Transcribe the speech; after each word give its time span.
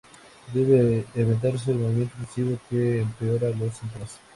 Debe 0.51 1.05
evitarse 1.13 1.69
el 1.69 1.77
movimiento 1.77 2.15
excesivo 2.19 2.57
que 2.67 3.01
empeora 3.01 3.51
los 3.55 3.77
síntomas. 3.77 4.19